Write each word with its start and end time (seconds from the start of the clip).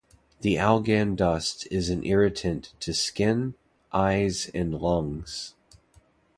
The 0.39 0.55
AlGaN 0.55 1.15
dust 1.15 1.67
is 1.69 1.91
an 1.91 2.03
irritant 2.03 2.73
to 2.79 2.91
skin, 2.91 3.53
eyes 3.93 4.49
and 4.51 4.73
lungs. 4.81 5.53